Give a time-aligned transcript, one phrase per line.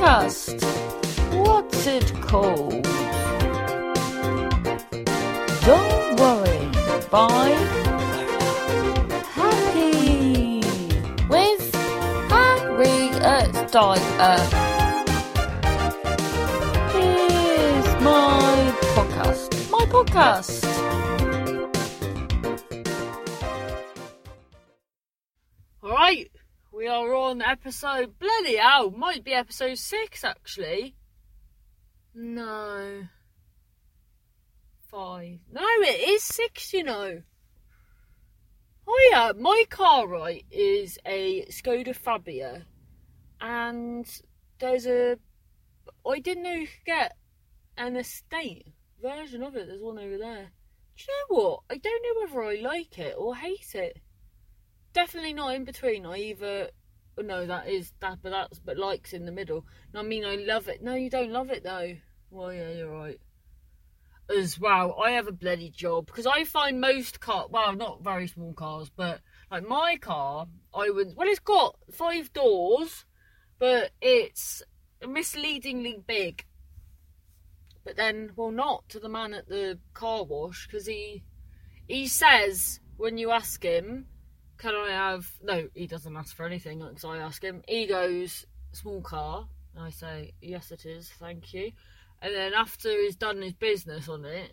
[0.00, 0.62] podcast.
[1.34, 2.84] What's it called?
[5.66, 6.56] Don't worry.
[7.10, 7.50] By
[9.34, 10.60] Happy
[11.28, 11.74] with
[12.30, 14.00] Harriet uh, Dyer.
[14.18, 14.40] Uh,
[16.92, 19.70] Here's my podcast.
[19.70, 20.89] My podcast.
[27.50, 30.94] Episode bloody hell, might be episode six actually.
[32.14, 33.02] No.
[34.88, 35.38] Five.
[35.50, 37.22] No, it is six, you know.
[38.86, 42.66] Oh yeah, my car right is a Skoda Fabia
[43.40, 44.06] and
[44.60, 45.16] there's a
[46.08, 47.16] I didn't know you could get
[47.76, 48.66] an estate
[49.02, 49.66] version of it.
[49.66, 50.50] There's one over there.
[50.96, 51.60] Do you know what?
[51.68, 53.98] I don't know whether I like it or hate it
[54.92, 56.06] definitely not in between.
[56.06, 56.70] I either
[57.18, 59.66] no, that is that, but that's but likes in the middle.
[59.92, 60.82] And I mean, I love it.
[60.82, 61.96] No, you don't love it though.
[62.30, 63.20] Well, yeah, you're right.
[64.34, 68.28] As well, I have a bloody job because I find most car, well, not very
[68.28, 71.16] small cars, but like my car, I would.
[71.16, 73.04] Well, it's got five doors,
[73.58, 74.62] but it's
[75.06, 76.44] misleadingly big.
[77.84, 81.24] But then, well, not to the man at the car wash because he
[81.88, 84.06] he says when you ask him
[84.60, 85.26] can I have?
[85.42, 87.62] No, he doesn't ask for anything because I ask him.
[87.66, 89.48] He goes, small car.
[89.74, 91.72] And I say, yes, it is, thank you.
[92.20, 94.52] And then after he's done his business on it,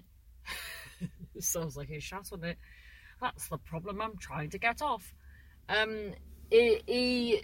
[1.35, 2.57] it sounds like he's shot on it.
[3.19, 5.13] That's the problem I'm trying to get off.
[5.67, 6.13] Um,
[6.49, 7.43] he, he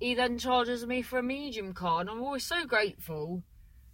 [0.00, 3.42] he then charges me for a medium car, and I'm always so grateful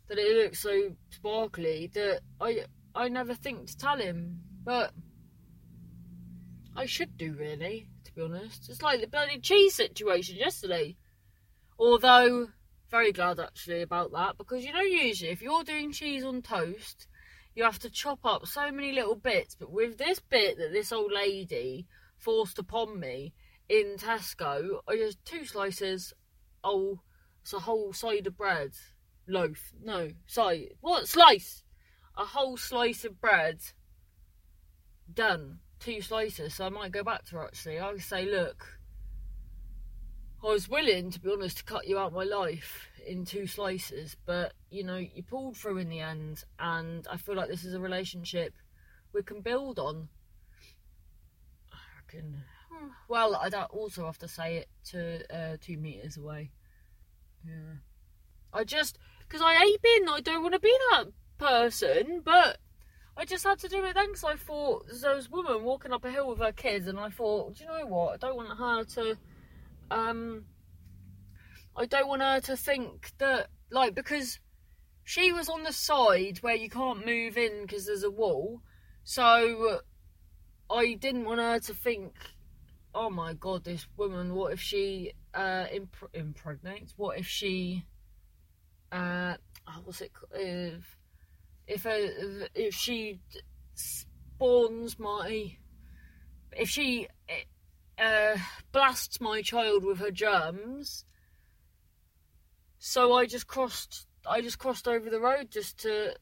[0.09, 4.93] that it looks so sparkly that I I never think to tell him, but
[6.77, 8.69] I should do really be honest.
[8.69, 10.97] It's like the bloody cheese situation yesterday.
[11.79, 12.49] Although,
[12.91, 17.09] very glad actually about that because you know, usually if you're doing cheese on toast,
[17.55, 19.55] you have to chop up so many little bits.
[19.55, 21.87] But with this bit that this old lady
[22.19, 23.33] forced upon me
[23.69, 26.13] in Tesco, I just two slices.
[26.63, 27.01] Oh,
[27.43, 28.73] it's a whole side of bread.
[29.27, 29.73] Loaf.
[29.83, 30.75] No, side.
[30.81, 31.09] What?
[31.09, 31.63] Slice.
[32.17, 33.61] A whole slice of bread.
[35.13, 37.79] Done two slices, so I might go back to her actually.
[37.79, 38.79] I will say, look,
[40.43, 44.17] I was willing, to be honest, to cut you out my life in two slices,
[44.25, 47.75] but you know, you pulled through in the end, and I feel like this is
[47.75, 48.55] a relationship
[49.13, 50.09] we can build on.
[51.73, 52.43] I reckon.
[53.09, 56.51] Well, I'd also have to say it to uh, two meters away.
[57.47, 57.77] Yeah.
[58.53, 61.07] I just, because I hate being, I don't want to be that
[61.39, 62.59] person, but
[63.17, 65.93] I just had to do it then because I thought there was a woman walking
[65.93, 68.15] up a hill with her kids, and I thought, do you know what?
[68.15, 69.17] I don't want her to,
[69.91, 70.45] um,
[71.77, 74.41] I don't want her to think that, like, because
[75.05, 78.63] she was on the side where you can't move in because there's a wall,
[79.05, 79.81] so
[80.71, 82.15] I didn't want her to think,
[82.95, 86.95] oh my god, this woman, what if she uh, imp- impregnates?
[86.97, 87.85] What if she,
[88.91, 89.35] uh,
[89.69, 90.11] oh, what's it?
[91.67, 93.21] If a, if she
[93.75, 95.57] spawns my
[96.53, 97.09] if she
[97.99, 98.37] uh,
[98.73, 101.05] blasts my child with her germs
[102.79, 106.15] so i just crossed i just crossed over the road just to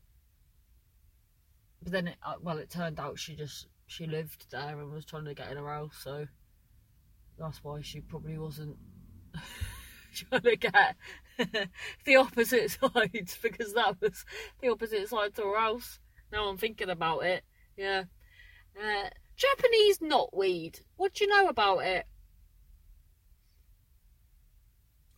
[1.82, 5.04] but then it, uh, well it turned out she just she lived there and was
[5.04, 6.26] trying to get in her house so
[7.38, 8.76] that's why she probably wasn't
[10.28, 10.96] trying to get
[12.04, 14.24] the opposite sides because that was
[14.60, 15.98] the opposite side to our house.
[16.30, 17.44] Now I'm thinking about it.
[17.76, 18.04] Yeah.
[18.76, 20.80] Uh, Japanese knotweed.
[20.96, 22.06] What do you know about it?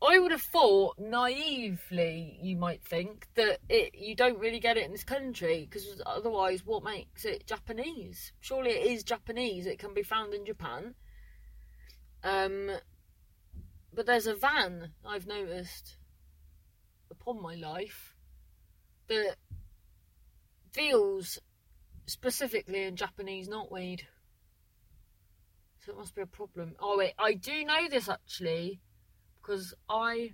[0.07, 4.85] I would have thought naively, you might think that it you don't really get it
[4.85, 8.33] in this country because otherwise, what makes it Japanese?
[8.41, 9.67] Surely it is Japanese.
[9.67, 10.95] It can be found in Japan.
[12.23, 12.71] Um,
[13.95, 15.97] but there's a van I've noticed
[17.11, 18.15] upon my life
[19.09, 19.37] that
[20.73, 21.39] deals
[22.07, 24.03] specifically in Japanese knotweed.
[25.81, 26.75] So it must be a problem.
[26.81, 28.81] Oh wait, I do know this actually
[29.41, 30.33] because I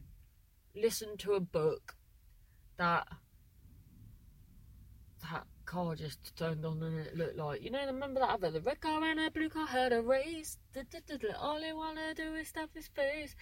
[0.74, 1.96] listened to a book
[2.76, 3.06] that
[5.22, 8.60] that car just turned on and it looked like you know remember that other the
[8.62, 10.58] red car and a blue car had a race
[11.40, 13.36] all they wanna do is stop his face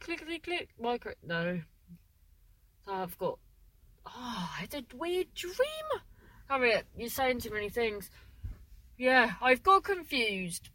[0.00, 1.60] click click micro no
[2.88, 3.38] I've got
[4.06, 5.88] oh I had a weird dream
[6.48, 8.08] Harriet you're saying too many things
[8.96, 10.70] yeah I've got confused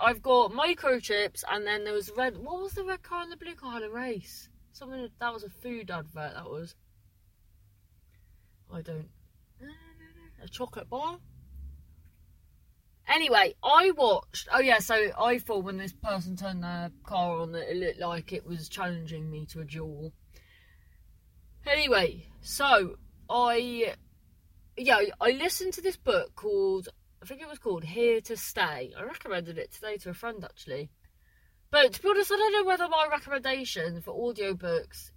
[0.00, 2.36] I've got microchips, and then there was red.
[2.36, 4.48] What was the red car and the blue car had a race?
[4.74, 6.34] Something that was a food advert.
[6.34, 6.74] That was.
[8.72, 9.08] I don't.
[10.42, 11.18] A chocolate bar.
[13.08, 14.48] Anyway, I watched.
[14.52, 18.00] Oh yeah, so I thought when this person turned their car on, that it looked
[18.00, 20.12] like it was challenging me to a duel.
[21.64, 22.96] Anyway, so
[23.30, 23.94] I,
[24.76, 26.88] yeah, I listened to this book called
[27.22, 28.92] I think it was called Here to Stay.
[28.98, 30.90] I recommended it today to a friend actually.
[31.74, 35.10] But to be honest, I don't know whether my recommendation for audiobooks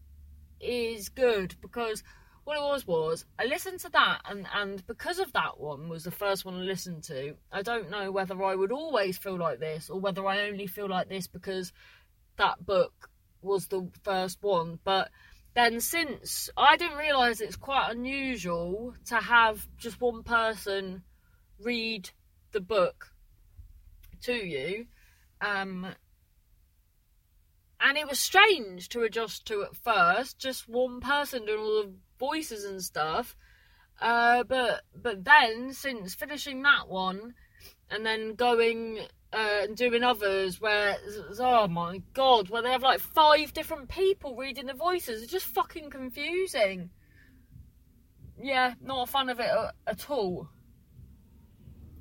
[0.60, 2.04] is good because
[2.46, 6.04] what it was was I listened to that and and because of that one was
[6.04, 7.36] the first one I listened to.
[7.52, 10.90] I don't know whether I would always feel like this or whether I only feel
[10.90, 11.74] like this because
[12.38, 13.12] that book
[13.44, 15.12] was the first one, but
[15.54, 21.04] then since I didn't realize it's quite unusual to have just one person
[21.60, 22.10] read
[22.52, 23.12] the book
[24.22, 24.88] to you
[25.40, 25.86] um
[27.80, 31.94] and it was strange to adjust to at first just one person doing all the
[32.20, 33.36] voices and stuff.
[34.02, 37.34] Uh, but but then since finishing that one,
[37.90, 39.00] and then going
[39.34, 40.98] uh, and doing others where
[41.40, 45.48] oh my god, where they have like five different people reading the voices, it's just
[45.48, 46.90] fucking confusing.
[48.42, 49.50] Yeah, not a fan of it
[49.88, 50.50] at all.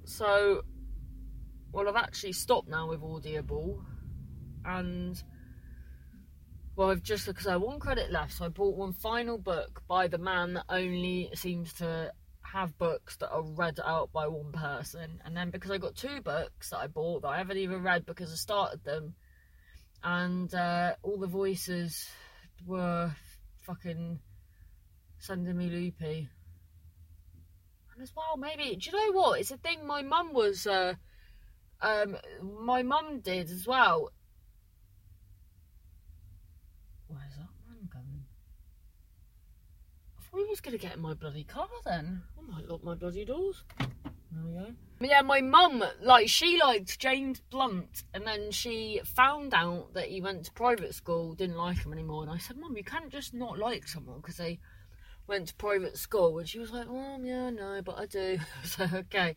[0.04, 0.62] So,
[1.72, 3.82] well, I've actually stopped now with Audible,
[4.64, 5.20] and
[6.76, 9.82] well, I've just because I have one credit left, so I bought one final book
[9.88, 12.12] by the man that only seems to
[12.42, 15.22] have books that are read out by one person.
[15.24, 18.04] And then because I got two books that I bought that I haven't even read
[18.04, 19.14] because I started them,
[20.04, 22.06] and uh, all the voices
[22.66, 23.10] were
[23.62, 24.20] fucking
[25.18, 26.28] sending me loopy.
[27.94, 29.40] And as well, maybe do you know what?
[29.40, 30.66] It's a thing my mum was.
[30.66, 30.92] Uh,
[31.80, 34.10] um, my mum did as well
[37.08, 38.24] Where's that man going?
[40.38, 42.22] I was going to get in my bloody car then.
[42.38, 43.64] I might lock my bloody doors.
[43.78, 44.72] There we go.
[45.00, 50.20] Yeah, my mum, like, she liked James Blunt, and then she found out that he
[50.20, 52.22] went to private school, didn't like him anymore.
[52.22, 54.58] And I said, Mum, you can't just not like someone because they
[55.26, 56.38] went to private school.
[56.38, 58.38] And she was like, Mum, yeah, no, but I do.
[58.64, 59.36] so, okay.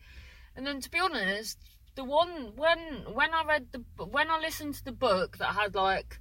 [0.55, 1.59] And then to be honest,
[1.95, 2.79] the one, when
[3.13, 6.19] when I read the, when I listened to the book that had, like,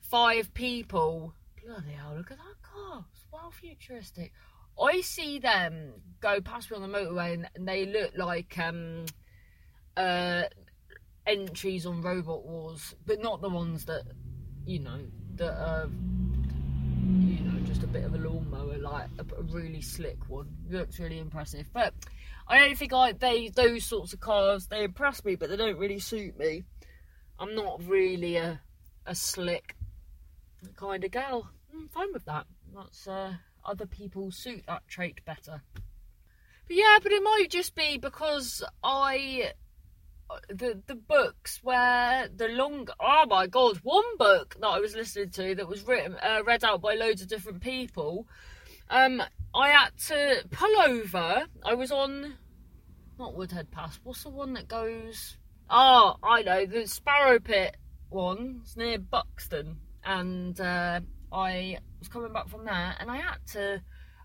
[0.00, 1.34] five people.
[1.64, 2.57] Bloody hell, look at that
[3.32, 4.32] well futuristic.
[4.80, 9.06] I see them go past me on the motorway and, and they look like um,
[9.96, 10.44] uh,
[11.26, 14.04] entries on Robot Wars, but not the ones that,
[14.64, 15.00] you know,
[15.34, 20.28] that are, you know, just a bit of a lawnmower, like a, a really slick
[20.28, 20.48] one.
[20.70, 21.68] Looks really impressive.
[21.72, 21.94] But
[22.46, 25.78] I don't think I they those sorts of cars they impress me, but they don't
[25.78, 26.64] really suit me.
[27.38, 28.60] I'm not really a
[29.06, 29.76] a slick
[30.76, 31.50] kind of gal.
[31.72, 32.46] I'm fine with that.
[32.74, 33.34] That's uh,
[33.64, 35.62] other people suit that trait better.
[35.74, 39.52] But yeah, but it might just be because I
[40.48, 45.30] the the books where the long oh my god one book that I was listening
[45.30, 48.26] to that was written uh, read out by loads of different people
[48.90, 49.22] um
[49.54, 52.34] I had to pull over I was on
[53.18, 55.38] not Woodhead Pass what's the one that goes
[55.70, 57.76] oh I know the Sparrow Pit
[58.10, 61.00] one it's near Buxton and uh,
[61.32, 63.82] I was coming back from there, and I had to,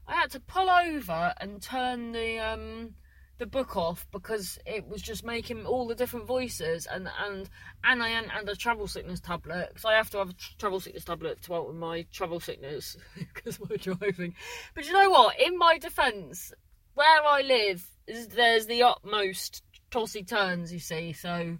[0.07, 2.95] I had to pull over and turn the um,
[3.39, 7.49] the book off because it was just making all the different voices, and and
[7.83, 11.05] and I and a travel sickness tablet because I have to have a travel sickness
[11.05, 14.35] tablet to help with my travel sickness because we're driving.
[14.75, 15.39] But you know what?
[15.39, 16.53] In my defence,
[16.93, 20.71] where I live, is, there's the utmost tossy turns.
[20.71, 21.57] You see, so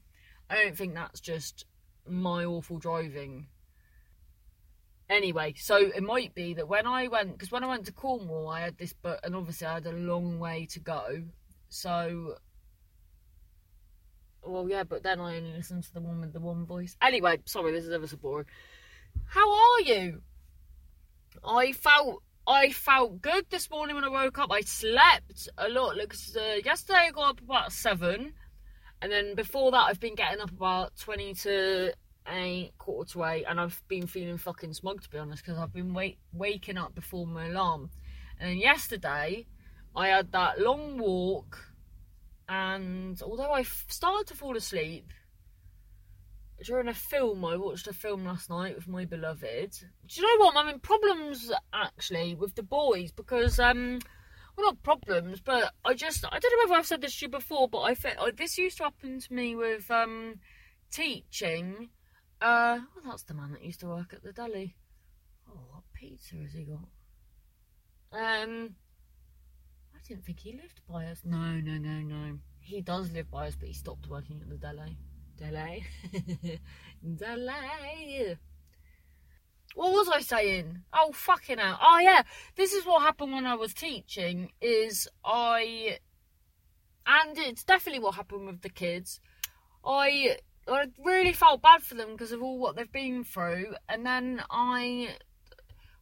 [0.50, 1.65] I don't think that's just
[2.07, 3.47] my awful driving
[5.10, 8.50] anyway, so it might be that when I went, because when I went to Cornwall,
[8.50, 11.24] I had this book, and obviously I had a long way to go.
[11.69, 12.36] So,
[14.43, 16.95] well, yeah, but then I only listened to the one with the one voice.
[17.01, 18.45] Anyway, sorry, this is ever so boring.
[19.25, 20.22] How are you?
[21.43, 24.51] I felt I felt good this morning when I woke up.
[24.51, 25.95] I slept a lot.
[25.95, 28.33] Look, uh, yesterday I got up about seven,
[29.01, 31.93] and then before that I've been getting up about twenty to
[32.27, 35.73] a quarter to eight, and I've been feeling fucking smug to be honest because I've
[35.73, 37.89] been wait- waking up before my alarm.
[38.39, 39.47] And yesterday,
[39.95, 41.73] I had that long walk,
[42.47, 45.11] and although I started to fall asleep
[46.63, 49.71] during a film, I watched a film last night with my beloved.
[50.07, 50.55] Do you know what?
[50.55, 53.99] I'm in problems actually with the boys because um,
[54.55, 57.29] well, not problems, but I just I don't know whether I've said this to you
[57.29, 60.35] before, but I like this used to happen to me with um
[60.91, 61.89] teaching.
[62.43, 64.75] Uh, well, that's the man that used to work at the deli.
[65.50, 66.89] Oh, what pizza has he got?
[68.12, 68.75] Um,
[69.95, 71.21] I didn't think he lived by us.
[71.23, 72.39] No, no, no, no.
[72.59, 74.97] He does live by us, but he stopped working at the deli.
[75.38, 75.85] Deli,
[77.15, 78.38] deli.
[79.75, 80.81] What was I saying?
[80.91, 81.79] Oh fucking hell!
[81.81, 82.23] Oh yeah,
[82.57, 84.51] this is what happened when I was teaching.
[84.62, 85.97] Is I,
[87.07, 89.21] and it's definitely what happened with the kids.
[89.83, 94.05] I I really felt bad for them because of all what they've been through, and
[94.05, 95.15] then I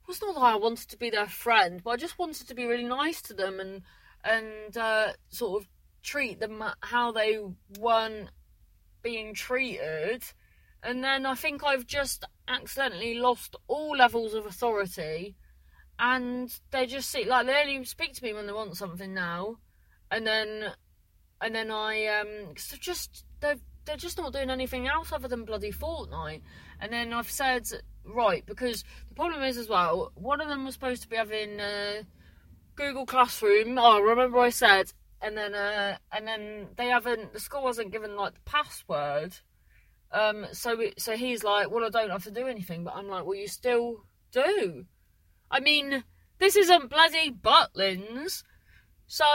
[0.08, 2.66] was not that I wanted to be their friend, but I just wanted to be
[2.66, 3.82] really nice to them and
[4.24, 5.70] and uh, sort of
[6.04, 7.40] treat them how they
[7.80, 8.30] weren't
[9.02, 10.24] being treated.
[10.84, 15.36] And then I think I've just accidentally lost all levels of authority,
[15.98, 19.58] and they just see like they only speak to me when they want something now,
[20.12, 20.72] and then
[21.40, 25.28] and then I um because they're just they're they're just not doing anything else other
[25.28, 26.42] than bloody Fortnite.
[26.80, 27.68] And then I've said
[28.04, 31.60] right because the problem is as well one of them was supposed to be having
[31.60, 32.04] uh,
[32.76, 33.78] Google Classroom.
[33.78, 38.16] Oh, remember I said, and then uh, and then they haven't the school wasn't given
[38.16, 39.36] like the password
[40.14, 43.26] um, so so he's like, well, I don't have to do anything, but I'm like,
[43.26, 44.86] well, you still do.
[45.50, 46.04] I mean,
[46.40, 48.44] this isn't bloody Butlins,
[49.08, 49.26] so.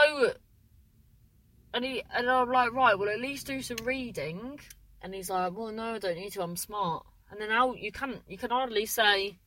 [1.77, 4.59] And he and I'm like, right, well, at least do some reading.
[4.99, 6.41] And he's like, well, no, I don't need to.
[6.41, 7.05] I'm smart.
[7.29, 9.37] And then now you can you can hardly say,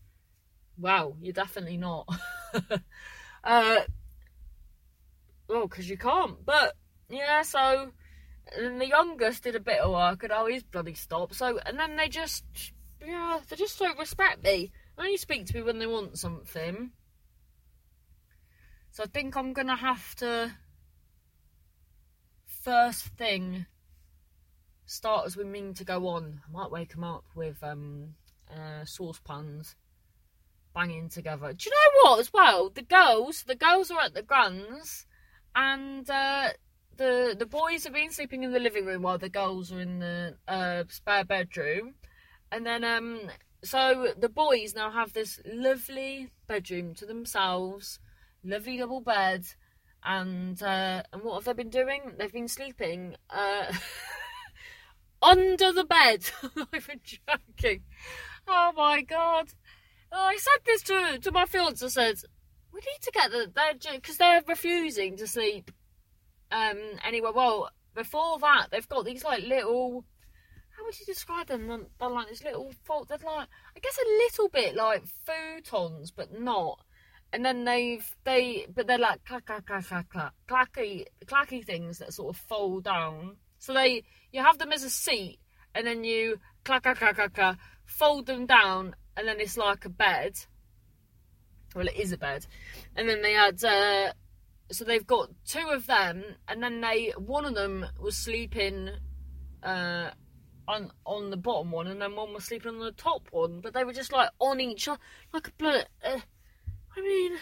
[0.78, 2.08] wow, you're definitely not.
[3.42, 3.80] uh,
[5.48, 6.46] well, because you can't.
[6.46, 6.76] But
[7.08, 7.90] yeah, so
[8.56, 11.34] and the youngest did a bit of work, and oh, he's bloody stopped.
[11.34, 12.44] So, and then they just,
[13.04, 14.70] yeah, they just don't respect me.
[14.96, 16.92] They only speak to me when they want something.
[18.92, 20.52] So I think I'm gonna have to
[22.62, 23.66] first thing
[24.86, 26.40] start as we mean to go on.
[26.48, 28.14] I might wake them up with um,
[28.50, 29.76] uh, saucepans
[30.74, 31.52] banging together.
[31.52, 32.20] Do you know what?
[32.20, 35.06] As well, the girls, the girls are at the guns,
[35.54, 36.50] and uh,
[36.96, 40.00] the the boys have been sleeping in the living room while the girls are in
[40.00, 41.94] the uh, spare bedroom,
[42.50, 43.20] and then um,
[43.62, 47.98] so the boys now have this lovely bedroom to themselves,
[48.44, 49.44] lovely double bed,
[50.04, 52.12] and uh, and what have they been doing?
[52.18, 53.72] They've been sleeping uh,
[55.22, 56.30] under the bed.
[56.56, 57.82] I'm even joking.
[58.48, 59.48] Oh my god!
[60.12, 61.84] Oh, I said this to to my fiance.
[61.84, 62.20] I said
[62.72, 65.70] we need to get the they're, because they're refusing to sleep
[66.52, 70.04] um, anyway, well, before that, they've got these like little.
[70.76, 71.86] How would you describe them?
[71.98, 73.08] They're like this little fault.
[73.08, 76.80] They're like, I guess, a little bit like futons, but not.
[77.32, 81.98] And then they've they, but they're like clack clack clack clack clack clacky clacky things
[81.98, 83.36] that sort of fold down.
[83.58, 85.38] So they you have them as a seat,
[85.74, 89.84] and then you clack clack clack clack, clack fold them down, and then it's like
[89.84, 90.38] a bed.
[91.74, 92.46] Well, it is a bed,
[92.96, 94.12] and then they had uh,
[94.72, 98.90] so they've got two of them, and then they one of them was sleeping
[99.62, 100.10] uh,
[100.68, 103.60] on on the bottom one, and then one was sleeping on the top one.
[103.60, 105.00] But they were just like on each other,
[105.32, 105.86] like a blood.
[106.04, 106.20] Uh,
[106.96, 107.32] I mean,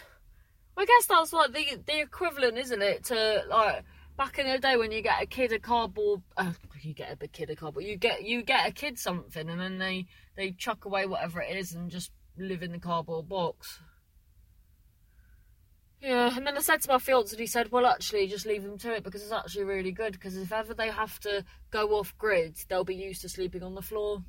[0.77, 3.85] I guess that's like the the equivalent, isn't it, to like
[4.17, 6.23] back in the day when you get a kid a cardboard.
[6.37, 6.53] Uh,
[6.83, 7.85] you get a big kid a cardboard.
[7.85, 11.57] You get you get a kid something, and then they they chuck away whatever it
[11.57, 13.81] is and just live in the cardboard box.
[16.01, 18.63] Yeah, and then I said to my fiance, and he said, "Well, actually, just leave
[18.63, 20.13] them to it because it's actually really good.
[20.13, 23.75] Because if ever they have to go off grid, they'll be used to sleeping on
[23.75, 24.23] the floor."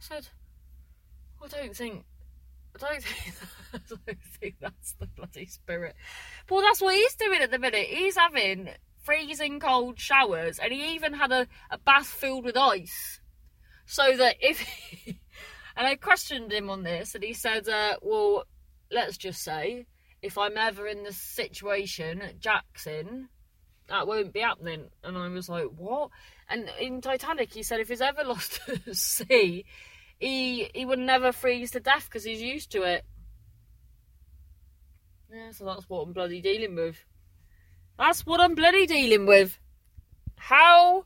[0.00, 0.28] I said,
[1.42, 2.04] "I don't think,
[2.82, 5.94] I don't think that's the bloody spirit."
[6.50, 7.86] Well, that's what he's doing at the minute.
[7.86, 8.70] He's having
[9.02, 13.20] freezing cold showers, and he even had a, a bath filled with ice,
[13.86, 14.66] so that if.
[15.78, 18.44] And I questioned him on this, and he said, uh, "Well,
[18.90, 19.84] let's just say."
[20.22, 23.28] if I'm ever in this situation at Jackson,
[23.88, 24.88] that won't be happening.
[25.04, 26.10] And I was like, what?
[26.48, 29.64] And in Titanic, he said if he's ever lost at sea,
[30.18, 33.04] he he would never freeze to death because he's used to it.
[35.32, 37.04] Yeah, so that's what I'm bloody dealing with.
[37.98, 39.58] That's what I'm bloody dealing with.
[40.36, 41.04] How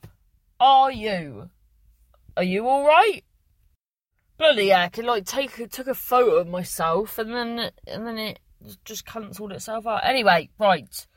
[0.59, 1.49] are you?
[2.37, 3.23] Are you all right?
[4.37, 4.97] Bloody heck!
[4.97, 8.39] I like take took a photo of myself and then and then it
[8.85, 10.01] just cancelled itself out.
[10.03, 11.07] Anyway, right.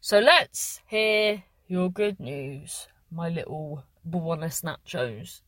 [0.00, 5.42] So let's hear your good news, my little bonus nachos.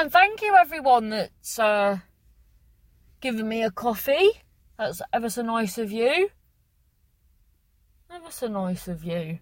[0.00, 1.98] And thank you everyone that's uh,
[3.20, 4.30] given me a coffee.
[4.78, 6.30] That's ever so nice of you.
[8.10, 9.40] Ever so nice of you.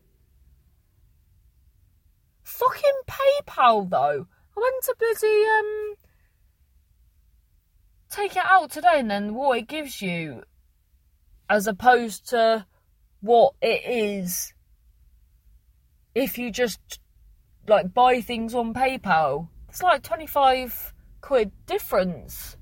[2.43, 4.27] Fucking PayPal though.
[4.57, 5.95] I went to bloody um
[8.11, 10.43] take it out today and then what it gives you
[11.49, 12.67] as opposed to
[13.21, 14.53] what it is
[16.17, 16.81] if you just
[17.69, 19.51] like buy things on PayPal.
[19.79, 22.57] It's like 25 quid difference.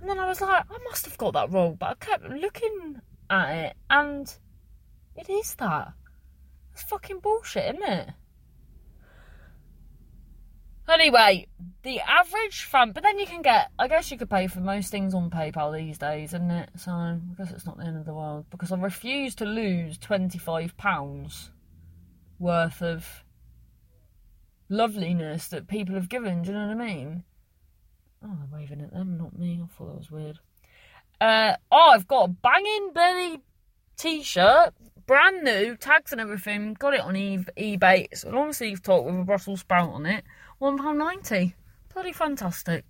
[0.00, 3.02] And then I was like, I must have got that wrong, but I kept looking
[3.28, 4.34] at it and
[5.14, 5.92] it is that.
[6.72, 8.08] It's fucking bullshit, isn't it?
[10.88, 11.48] Anyway,
[11.82, 14.90] the average fan, but then you can get, I guess you could pay for most
[14.90, 16.70] things on PayPal these days, isn't it?
[16.78, 19.98] So I guess it's not the end of the world because I refuse to lose
[19.98, 21.50] £25
[22.38, 23.22] worth of
[24.72, 26.42] loveliness that people have given.
[26.42, 27.24] Do you know what I mean?
[28.24, 29.60] Oh, they're waving at them, not me.
[29.62, 30.38] I thought that was weird.
[31.20, 33.40] Uh, oh, I've got a banging belly
[33.96, 34.74] t-shirt,
[35.06, 36.74] brand new, tags and everything.
[36.74, 38.08] Got it on eBay.
[38.10, 40.24] It's a long sleeve top with a Brussels sprout on it.
[40.58, 41.54] One pound ninety.
[41.92, 42.84] Bloody fantastic.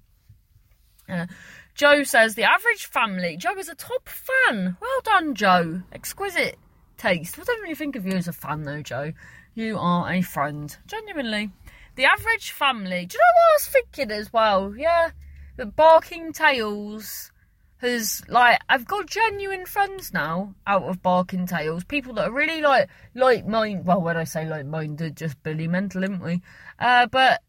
[1.09, 1.27] Uh,
[1.75, 3.37] Joe says the average family.
[3.37, 4.77] Joe is a top fan.
[4.81, 5.83] Well done, Joe.
[5.93, 6.57] Exquisite
[6.97, 7.39] taste.
[7.39, 9.13] I don't really think of you as a fan though, Joe.
[9.55, 10.75] You are a friend.
[10.87, 11.51] Genuinely.
[11.95, 13.07] The average family.
[13.07, 14.75] Do you know what I was thinking as well?
[14.77, 15.11] Yeah.
[15.57, 17.31] the Barking Tales
[17.79, 21.85] has like I've got genuine friends now out of Barking Tales.
[21.85, 25.69] People that are really like like mind well when I say like minded, just Billy
[25.69, 26.41] mental, isn't we?
[26.79, 27.43] Uh, but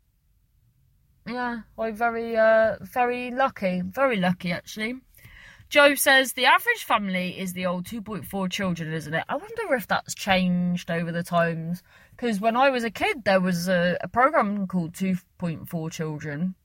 [1.28, 3.82] yeah, I'm very uh very lucky.
[3.82, 4.96] Very lucky actually.
[5.70, 9.24] Joe says the average family is the old 2.4 children, isn't it?
[9.28, 11.82] I wonder if that's changed over the times.
[12.24, 16.56] Because when I was a kid, there was a, a program called 2.4 Children.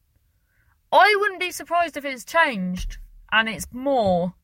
[0.93, 2.99] I wouldn't be surprised if it's changed
[3.33, 4.35] and it's more.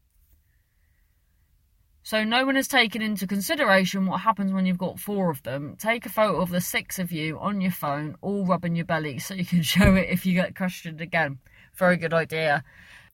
[2.03, 5.77] So no one has taken into consideration what happens when you've got four of them.
[5.79, 9.21] Take a photo of the six of you on your phone, all rubbing your belly,
[9.21, 11.39] so you can show it if you get questioned again.
[11.77, 12.65] Very good idea.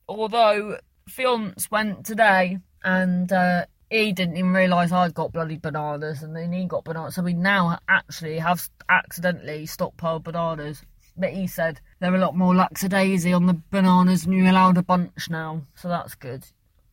[0.08, 6.34] Although fiance went today and uh, he didn't even realise I'd got bloody bananas and
[6.34, 7.16] then he got bananas.
[7.16, 10.82] So we now actually have accidentally stockpiled bananas.
[11.16, 14.82] But he said they're a lot more lackadaisy on the bananas and you're allowed a
[14.82, 15.62] bunch now.
[15.74, 16.44] So that's good.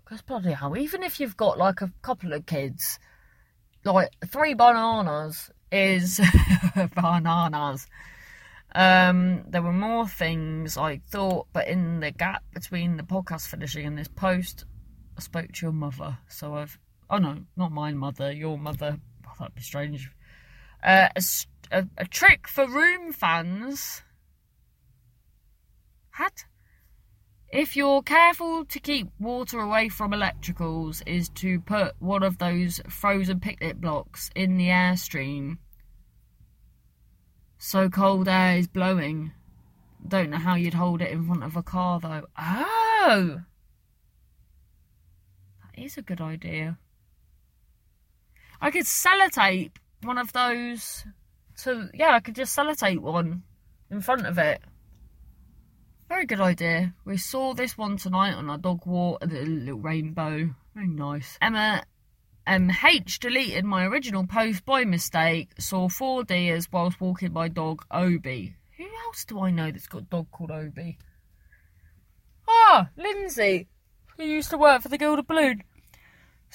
[0.04, 3.00] Because bloody hell, even if you've got like a couple of kids,
[3.84, 6.20] like three bananas is
[6.96, 7.88] bananas.
[8.74, 13.86] Um, there were more things I thought, but in the gap between the podcast finishing
[13.86, 14.66] and this post,
[15.18, 16.18] I spoke to your mother.
[16.28, 16.78] So I've,
[17.10, 18.98] oh no, not my mother, your mother.
[19.26, 20.12] Oh, that'd be strange.
[20.84, 21.24] Uh, a,
[21.72, 24.04] a, a trick for room fans.
[26.12, 26.46] Hat.
[27.50, 32.82] If you're careful to keep water away from electricals, is to put one of those
[32.90, 35.58] frozen picnic blocks in the airstream
[37.58, 39.32] so cold air is blowing.
[40.08, 42.26] Don't know how you'd hold it in front of a car though.
[42.38, 43.42] Oh!
[45.64, 46.78] That is a good idea.
[48.62, 49.72] I could sellotape
[50.04, 51.06] one of those
[51.64, 51.90] to.
[51.94, 53.44] Yeah, I could just sellotape one
[53.90, 54.62] in front of it.
[56.10, 56.94] Very good idea.
[57.06, 60.56] We saw this one tonight on our dog walk, a little rainbow.
[60.74, 61.38] Very nice.
[61.42, 61.84] Emma
[62.48, 65.50] um, H deleted my original post by mistake.
[65.60, 68.56] Saw four deers whilst walking my dog Obi.
[68.78, 70.98] Who else do I know that's got a dog called Obi?
[72.48, 73.68] Ah, Lindsay,
[74.16, 75.64] who used to work for the Gilded Balloon.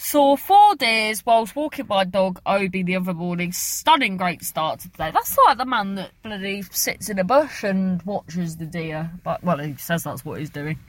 [0.04, 3.52] Saw four deers whilst walking my dog Obi the other morning.
[3.52, 5.10] Stunning great start to the day.
[5.12, 9.12] That's like the man that bloody sits in a bush and watches the deer.
[9.22, 10.80] But well, he says that's what he's doing.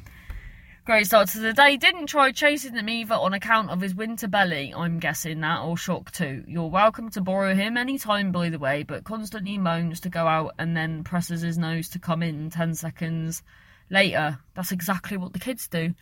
[0.86, 1.78] Great start to the day.
[1.78, 5.78] Didn't try chasing them either on account of his winter belly, I'm guessing that, or
[5.78, 6.44] shock too.
[6.48, 10.26] You're welcome to borrow him any time, by the way, but constantly moans to go
[10.26, 13.44] out and then presses his nose to come in 10 seconds
[13.92, 14.40] later.
[14.56, 15.94] That's exactly what the kids do.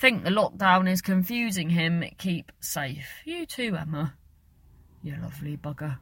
[0.00, 2.02] Think the lockdown is confusing him.
[2.16, 3.06] Keep safe.
[3.26, 4.14] You too, Emma.
[5.02, 5.98] You lovely bugger.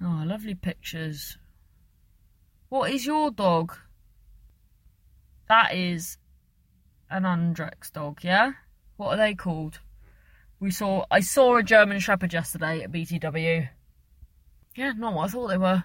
[0.00, 1.36] Oh, lovely pictures.
[2.68, 3.76] What is your dog?
[5.48, 6.18] That is
[7.10, 8.52] an Andrex dog, yeah?
[8.96, 9.80] What are they called?
[10.60, 13.68] We saw I saw a German Shepherd yesterday at BTW.
[14.76, 15.82] Yeah, not what I thought they were.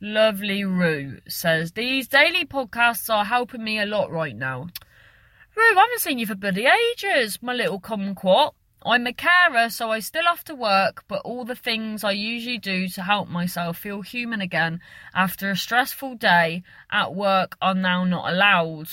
[0.00, 4.66] Lovely Rue says these daily podcasts are helping me a lot right now.
[5.56, 8.52] Rue, I haven't seen you for bloody ages, my little kumquat.
[8.84, 12.58] I'm a carer, so I still have to work, but all the things I usually
[12.58, 14.80] do to help myself feel human again
[15.14, 18.88] after a stressful day at work are now not allowed.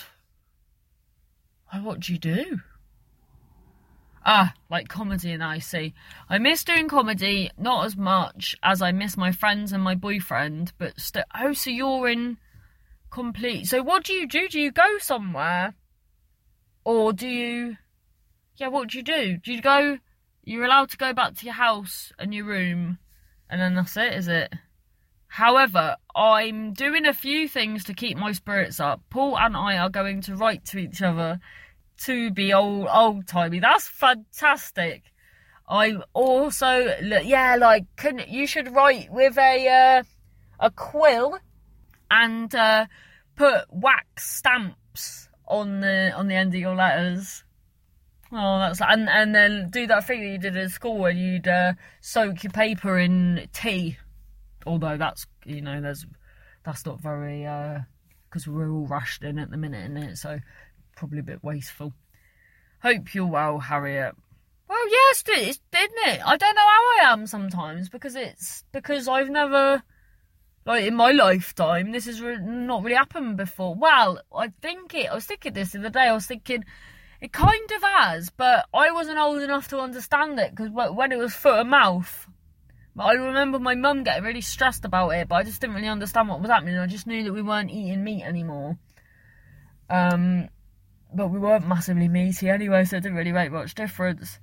[1.82, 2.62] What do you do?
[4.26, 5.94] Ah, like comedy and I see.
[6.30, 10.72] I miss doing comedy, not as much as I miss my friends and my boyfriend,
[10.78, 11.26] but still.
[11.38, 12.38] Oh, so you're in
[13.10, 13.68] complete.
[13.68, 14.48] So what do you do?
[14.48, 15.76] Do you go somewhere?
[16.86, 17.78] Or do you.
[18.58, 19.38] Yeah, what do you do?
[19.38, 19.98] Do you go.
[20.44, 23.00] You're allowed to go back to your house and your room,
[23.50, 24.54] and then that's it, is it?
[25.28, 29.02] However, I'm doing a few things to keep my spirits up.
[29.10, 31.40] Paul and I are going to write to each other
[32.02, 33.60] to be old old timey.
[33.60, 35.04] That's fantastic.
[35.68, 40.04] I also yeah, like can you should write with a uh,
[40.60, 41.40] a quill
[42.12, 42.86] and uh,
[43.36, 45.23] put wax stamps
[45.54, 47.44] on the on the end of your letters.
[48.32, 51.48] Oh, that's and and then do that thing that you did at school where you'd
[51.48, 53.98] uh, soak your paper in tea.
[54.66, 56.06] Although that's you know there's
[56.64, 60.40] that's not very because uh, we're all rushed in at the minute in it, so
[60.96, 61.94] probably a bit wasteful.
[62.82, 64.16] Hope you're well, Harriet.
[64.68, 66.22] Well, yes, it's didn't it?
[66.26, 69.84] I don't know how I am sometimes because it's because I've never,
[70.66, 73.76] like in my lifetime, this has re- not really happened before.
[73.76, 75.10] Well, I think it.
[75.10, 76.02] I was thinking this the other day.
[76.02, 76.64] I was thinking
[77.22, 81.18] it kind of has, but I wasn't old enough to understand it because when it
[81.18, 82.28] was foot and mouth.
[82.98, 86.30] I remember my mum getting really stressed about it, but I just didn't really understand
[86.30, 86.78] what was happening.
[86.78, 88.78] I just knew that we weren't eating meat anymore.
[89.90, 90.50] Um,
[91.14, 94.40] but we weren't massively meaty anyway, so it didn't really make much difference.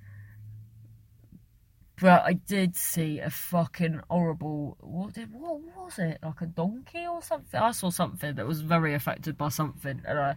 [2.01, 4.77] But I did see a fucking horrible.
[4.81, 5.33] What did?
[5.33, 6.19] What was it?
[6.23, 7.61] Like a donkey or something?
[7.61, 10.37] I saw something that was very affected by something, and I.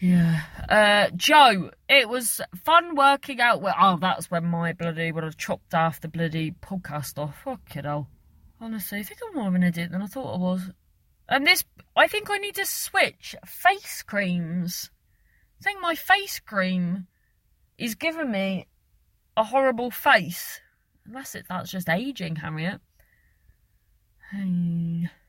[0.00, 0.40] Yeah.
[0.68, 3.60] Uh, Joe, it was fun working out.
[3.60, 7.42] With, oh, that's when my bloody would have chopped off the bloody podcast off.
[7.44, 8.08] Fuck it all.
[8.60, 10.70] Honestly, I think I'm more of an idiot than I thought I was.
[11.28, 14.90] And this, I think I need to switch face creams.
[15.60, 17.06] I think my face cream
[17.78, 18.66] is giving me
[19.36, 20.60] a horrible face.
[21.10, 22.80] Unless it, that's just aging, Harriet.
[24.30, 25.10] Hey.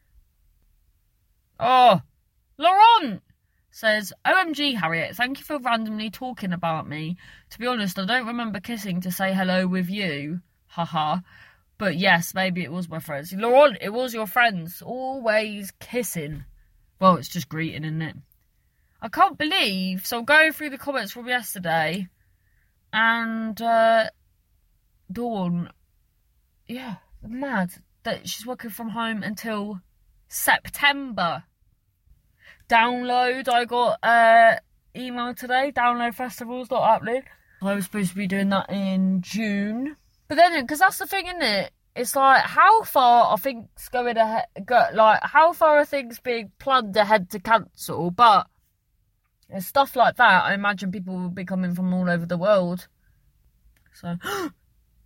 [1.64, 2.02] Oh,
[2.58, 3.22] Laurent
[3.70, 7.18] says, OMG, Harriet, thank you for randomly talking about me.
[7.52, 10.42] To be honest, I don't remember kissing to say hello with you.
[10.66, 11.20] Haha.
[11.78, 13.32] But yes, maybe it was my friends.
[13.32, 14.82] Laurent, it was your friends.
[14.82, 16.46] Always kissing.
[17.00, 18.16] Well, it's just greeting, isn't it?
[19.04, 20.06] I can't believe.
[20.08, 22.08] So I'm going through the comments from yesterday,
[22.92, 24.10] and uh,
[25.12, 25.72] Dawn,
[26.68, 27.72] yeah, mad
[28.04, 29.82] that she's working from home until
[30.28, 31.44] September.
[32.70, 34.56] Download, I got uh,
[34.96, 35.72] email today.
[35.76, 37.24] Download festivals not happening.
[37.62, 39.96] I was supposed to be doing that in June,
[40.28, 41.72] but then because that's the thing, isn't it?
[41.96, 44.46] It's like how far are things going ahead?
[44.66, 48.10] Go, like how far are things being planned ahead to cancel?
[48.10, 48.48] But
[49.60, 52.88] stuff like that, I imagine people will be coming from all over the world.
[53.94, 54.50] So, I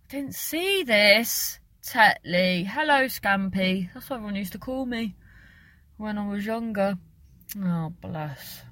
[0.08, 1.58] didn't see this.
[1.82, 2.66] Tetley.
[2.66, 3.88] Hello, Scampy.
[3.94, 5.14] That's what everyone used to call me
[5.96, 6.98] when I was younger.
[7.62, 8.62] Oh, bless.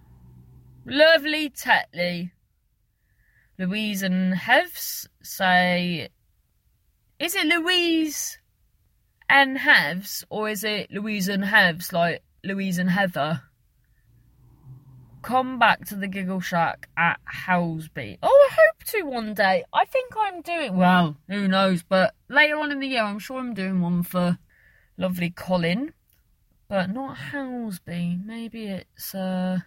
[0.85, 2.33] Lovely Tetley.
[3.57, 6.09] Louise and Hevs say,
[7.21, 8.39] is it Louise
[9.29, 13.43] and Hevs or is it Louise and Hevs like Louise and Heather?
[15.25, 18.19] Come back to the Giggle Shack at Helsby.
[18.23, 19.65] Oh, I hope to one day.
[19.73, 21.17] I think I'm doing well.
[21.29, 21.83] Who knows?
[21.83, 24.39] But later on in the year, I'm sure I'm doing one for
[24.99, 25.95] lovely Colin,
[26.69, 28.25] but not Helsby.
[28.25, 29.61] Maybe it's uh,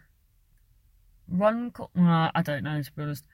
[1.28, 1.74] Run.
[1.80, 3.26] Uh, I don't know to be honest.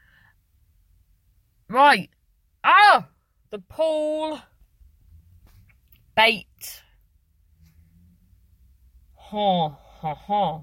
[1.67, 2.09] Right.
[2.63, 3.09] Ah,
[3.51, 4.39] the pool
[6.15, 6.81] bait.
[9.15, 10.61] Ha ha ha.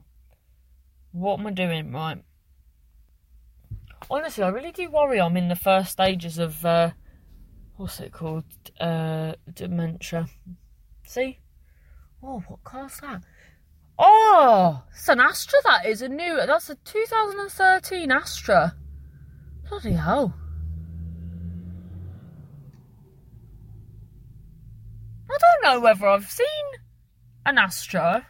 [1.12, 1.92] What am I doing?
[1.92, 2.22] Right.
[4.10, 6.90] Honestly, I really do worry I'm in the first stages of, uh,
[7.76, 8.44] what's it called?
[8.80, 10.26] Uh, dementia.
[11.04, 11.38] See?
[12.22, 13.22] Oh, what car's that?
[13.98, 16.00] Oh, it's an Astra that is.
[16.00, 18.74] A new, that's a 2013 Astra.
[19.68, 20.34] Bloody hell.
[25.30, 26.46] I don't know whether I've seen
[27.44, 28.26] an Astra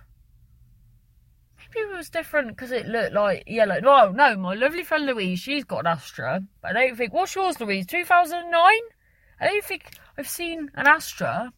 [1.74, 3.80] it was different because it looked like yellow.
[3.80, 6.42] No, no, my lovely friend Louise, she's got an Astra.
[6.62, 7.12] But I don't think.
[7.12, 7.86] What's yours, Louise?
[7.86, 8.52] 2009?
[9.40, 11.52] I don't think I've seen an Astra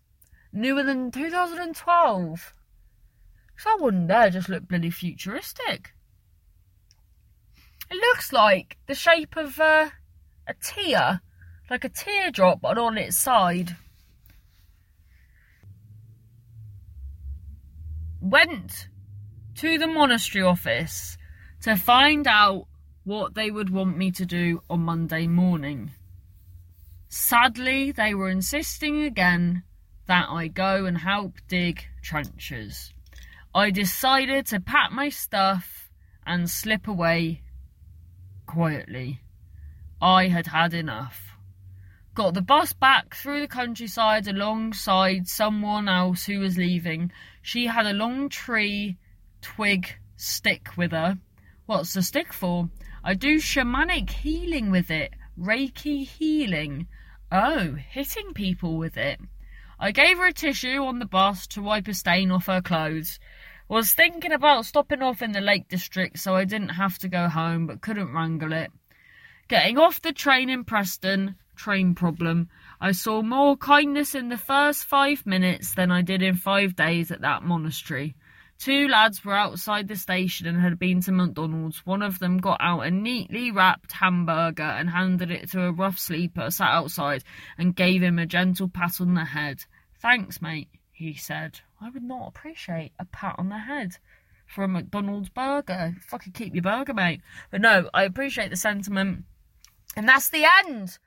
[0.52, 2.54] newer than 2012.
[3.56, 5.94] So I wouldn't dare just look bloody futuristic.
[7.90, 9.90] It looks like the shape of uh,
[10.46, 11.20] a tear
[11.72, 13.76] like a teardrop, but on its side.
[18.20, 18.88] Went
[19.56, 21.16] to the monastery office
[21.62, 22.66] to find out
[23.04, 25.90] what they would want me to do on Monday morning.
[27.08, 29.64] Sadly, they were insisting again
[30.06, 32.92] that I go and help dig trenches.
[33.54, 35.90] I decided to pack my stuff
[36.24, 37.42] and slip away
[38.46, 39.20] quietly.
[40.00, 41.36] I had had enough.
[42.14, 47.12] Got the bus back through the countryside alongside someone else who was leaving.
[47.40, 48.98] She had a long tree
[49.42, 51.18] twig stick with her.
[51.66, 52.70] What's the stick for?
[53.04, 55.12] I do shamanic healing with it.
[55.38, 56.86] Reiki healing.
[57.30, 59.20] Oh, hitting people with it.
[59.78, 63.18] I gave her a tissue on the bus to wipe a stain off her clothes.
[63.68, 67.28] Was thinking about stopping off in the Lake District so I didn't have to go
[67.28, 68.70] home, but couldn't wrangle it.
[69.48, 72.48] Getting off the train in Preston, train problem,
[72.80, 77.10] I saw more kindness in the first five minutes than I did in five days
[77.10, 78.14] at that monastery.
[78.62, 81.84] Two lads were outside the station and had been to McDonald's.
[81.84, 85.98] One of them got out a neatly wrapped hamburger and handed it to a rough
[85.98, 87.24] sleeper sat outside
[87.58, 89.64] and gave him a gentle pat on the head.
[89.98, 91.58] Thanks, mate, he said.
[91.80, 93.96] I would not appreciate a pat on the head
[94.46, 95.96] for a McDonald's burger.
[96.06, 97.20] Fucking keep your burger, mate.
[97.50, 99.24] But no, I appreciate the sentiment.
[99.96, 100.98] And that's the end.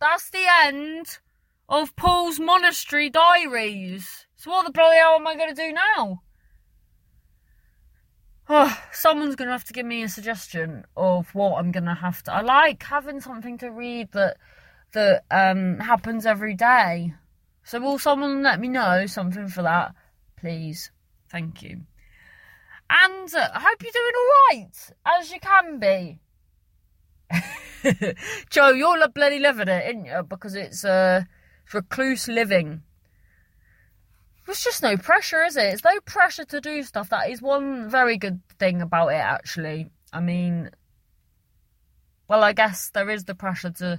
[0.00, 1.18] That's the end
[1.68, 4.24] of Paul's Monastery Diaries.
[4.34, 6.22] So what the bloody hell am I going to do now?
[8.48, 11.94] Oh, someone's going to have to give me a suggestion of what I'm going to
[11.94, 12.32] have to.
[12.32, 14.36] I like having something to read that
[14.92, 17.14] that um, happens every day.
[17.64, 19.94] So will someone let me know something for that,
[20.36, 20.90] please?
[21.30, 21.82] Thank you.
[22.90, 26.20] And uh, I hope you're doing all right, as you can be.
[28.50, 30.22] Joe, you're bloody living it, ain't you?
[30.28, 31.22] Because it's uh,
[31.72, 32.82] recluse living.
[34.46, 35.72] There's just no pressure, is it?
[35.72, 37.10] It's no pressure to do stuff.
[37.10, 39.90] That is one very good thing about it, actually.
[40.12, 40.70] I mean,
[42.28, 43.98] well, I guess there is the pressure to.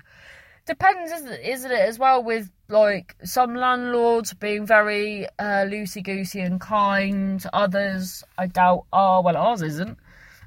[0.66, 6.60] Depends, isn't it, as well, with like some landlords being very uh, loosey goosey and
[6.60, 7.44] kind.
[7.54, 9.22] Others, I doubt, are.
[9.22, 9.98] Well, ours isn't.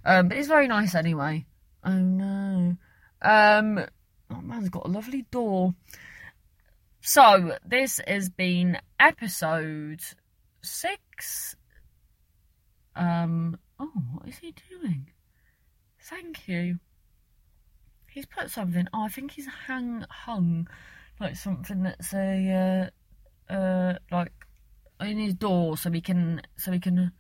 [0.05, 1.45] Um, but it's very nice anyway.
[1.85, 2.77] Oh no.
[3.23, 3.79] Um,
[4.31, 5.75] oh man's got a lovely door.
[7.09, 10.01] So, this has been episode
[10.61, 11.55] six.
[12.97, 15.07] Um, oh, what is he doing?
[16.03, 16.81] Thank you.
[18.11, 18.89] He's put something.
[18.93, 20.67] Oh, I think he's hang hung
[21.21, 22.91] like something that's a
[23.49, 24.33] uh, uh like
[25.01, 27.13] in his door, so he can so he can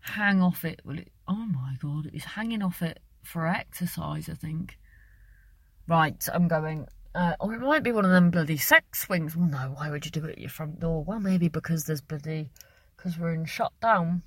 [0.00, 0.80] hang off it.
[0.86, 1.12] Will it?
[1.28, 4.30] Oh my god, he's hanging off it for exercise.
[4.30, 4.78] I think.
[5.86, 6.86] Right, I'm going.
[7.14, 9.36] Uh, or it might be one of them bloody sex swings.
[9.36, 11.04] Well, no, why would you do it at your front door?
[11.04, 12.50] Well, maybe because there's bloody.
[12.96, 14.22] because we're in shutdown.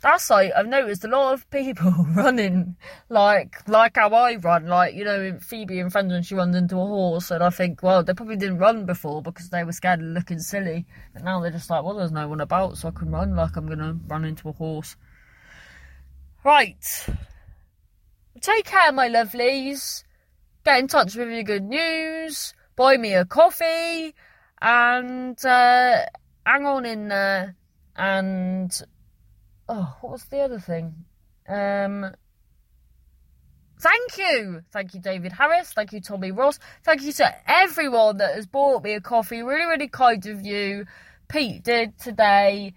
[0.00, 2.76] That's like, I've noticed a lot of people running
[3.10, 4.66] like like how I run.
[4.66, 7.30] Like, you know, Phoebe and Friends when she runs into a horse.
[7.30, 10.38] And I think, well, they probably didn't run before because they were scared of looking
[10.38, 10.86] silly.
[11.12, 13.56] But now they're just like, well, there's no one about, so I can run like
[13.56, 14.96] I'm going to run into a horse.
[16.44, 17.06] Right.
[18.40, 20.04] Take care, my lovelies
[20.64, 24.14] get in touch with your good news, buy me a coffee,
[24.60, 26.04] and uh,
[26.44, 27.56] hang on in there.
[27.96, 28.72] And
[29.68, 31.04] oh, what was the other thing?
[31.48, 32.12] Um,
[33.80, 35.72] thank you, thank you, David Harris.
[35.72, 36.58] Thank you, Tommy Ross.
[36.84, 39.42] Thank you to everyone that has bought me a coffee.
[39.42, 40.86] Really, really kind of you.
[41.28, 42.74] Pete did today.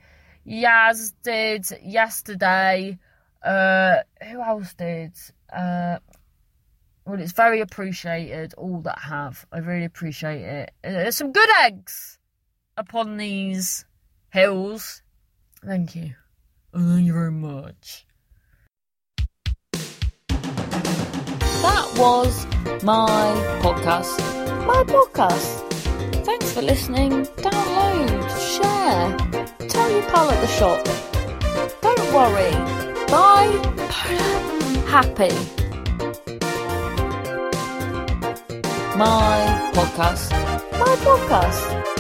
[0.48, 3.00] Yaz did yesterday.
[3.44, 3.98] Uh,
[4.30, 5.14] who else did?
[5.52, 6.00] Uh,
[7.06, 9.46] well, it's very appreciated, all that have.
[9.52, 10.72] I really appreciate it.
[10.84, 12.18] Uh, there's some good eggs
[12.78, 13.86] upon these
[14.32, 15.02] hills.
[15.66, 16.14] Thank you.
[16.74, 18.06] Thank you very much.
[21.62, 22.46] That was
[22.84, 24.18] my podcast.
[24.66, 25.60] My podcast.
[26.26, 27.26] Thanks for listening.
[27.38, 30.86] Download, share, tell your pal at the shop.
[31.82, 32.52] Don't worry.
[33.08, 33.60] Bye.
[34.88, 35.63] Happy.
[38.96, 40.32] My podcast.
[40.78, 41.93] My podcast.